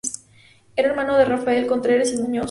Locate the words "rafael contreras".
1.25-2.11